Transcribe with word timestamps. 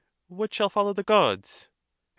What 0.29 0.51
shall 0.51 0.71
follow 0.71 0.93
the 0.93 1.03
Gods? 1.03 1.65
Her. 1.65 1.69